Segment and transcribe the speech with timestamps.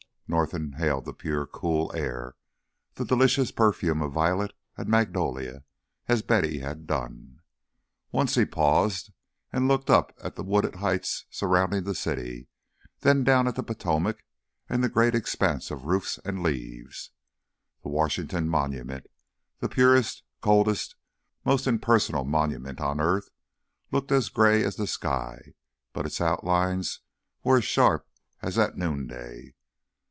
[0.27, 2.37] North inhaled the pure cool air,
[2.93, 5.65] the delicious perfume of violet and magnolia,
[6.07, 7.41] as Betty had done.
[8.13, 9.11] Once he paused
[9.51, 12.47] and looked up at the wooded heights surrounding the city,
[13.01, 14.23] then down at the Potomac
[14.69, 17.09] and the great expanse of roofs and leaves.
[17.83, 19.07] The Washington Monument,
[19.59, 20.95] the purest, coldest,
[21.43, 23.27] most impersonal monument on earth,
[23.91, 25.55] looked as gray as the sky,
[25.91, 27.01] but its outlines
[27.43, 28.07] were as sharp
[28.41, 29.55] as at noonday.